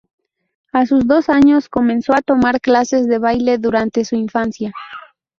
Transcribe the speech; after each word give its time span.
A 0.73 0.87
sus 0.87 1.07
dos 1.07 1.29
años, 1.29 1.69
comenzó 1.69 2.15
a 2.15 2.23
tomar 2.23 2.59
clases 2.59 3.07
de 3.07 3.19
baile 3.19 3.59
durante 3.59 4.03
su 4.03 4.15
infancia. 4.15 4.73